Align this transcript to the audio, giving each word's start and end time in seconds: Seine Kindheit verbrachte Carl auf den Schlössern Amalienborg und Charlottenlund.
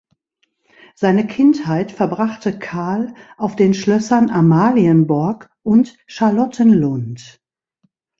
Seine 0.95 1.27
Kindheit 1.27 1.91
verbrachte 1.91 2.57
Carl 2.57 3.13
auf 3.37 3.55
den 3.55 3.75
Schlössern 3.75 4.31
Amalienborg 4.31 5.51
und 5.61 5.95
Charlottenlund. 6.07 7.39